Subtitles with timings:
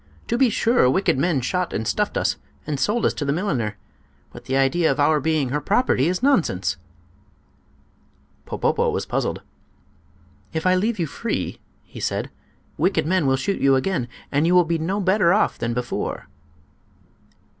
[0.29, 3.77] To be sure, wicked men shot and stuffed us, and sold us to the milliner;
[4.33, 6.75] but the idea of our being her property is nonsense!"
[8.47, 9.43] Popopo was puzzled.
[10.53, 12.31] "If I leave you free," he said,
[12.79, 16.25] "wicked men will shoot you again, and you will be no better off than before."